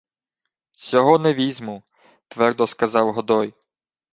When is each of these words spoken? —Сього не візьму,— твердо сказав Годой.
—Сього 0.71 1.19
не 1.19 1.33
візьму,— 1.33 1.83
твердо 2.27 2.67
сказав 2.67 3.13
Годой. 3.13 3.53